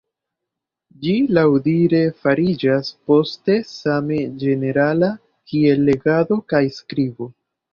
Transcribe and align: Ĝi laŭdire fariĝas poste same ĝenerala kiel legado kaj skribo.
Ĝi 1.03 1.11
laŭdire 1.37 1.99
fariĝas 2.23 2.89
poste 3.11 3.59
same 3.75 4.19
ĝenerala 4.45 5.13
kiel 5.53 5.87
legado 5.91 6.41
kaj 6.55 6.65
skribo. 6.81 7.31